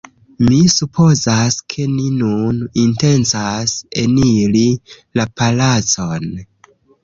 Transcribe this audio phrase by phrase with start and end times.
[0.45, 3.77] Mi supozas, ke ni nun intencas
[4.07, 4.67] eniri
[5.21, 6.31] la palacon